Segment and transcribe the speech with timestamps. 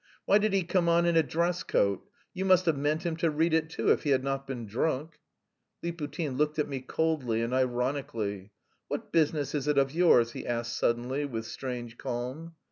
[0.25, 2.03] Why did he come on in a dress coat?
[2.33, 5.19] You must have meant him to read it, too, if he had not been drunk?"
[5.83, 8.49] Liputin looked at me coldly and ironically.
[8.87, 12.55] "What business is it of yours?" he asked suddenly with strange calm.